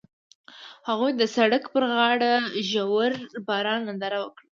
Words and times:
هغوی 0.87 1.11
د 1.15 1.21
سړک 1.35 1.63
پر 1.73 1.83
غاړه 1.95 2.33
د 2.43 2.55
ژور 2.69 3.11
باران 3.47 3.79
ننداره 3.87 4.17
وکړه. 4.21 4.45